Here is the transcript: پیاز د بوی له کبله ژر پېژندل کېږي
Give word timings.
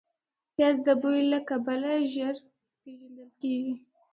پیاز 0.53 0.77
د 0.87 0.89
بوی 1.01 1.19
له 1.31 1.39
کبله 1.49 1.91
ژر 2.13 2.35
پېژندل 2.81 3.29
کېږي 3.41 3.75